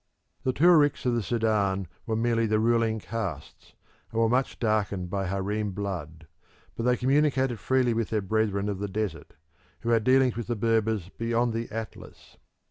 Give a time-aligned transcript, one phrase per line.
[0.41, 3.73] The Tuaricks of the Sudan were merely the ruling castes,
[4.11, 6.25] and were much darkened by harem blood,
[6.75, 9.35] but they communicated freely with their brethren of the desert,
[9.81, 12.37] who had dealings with the Berbers beyond the Atlas.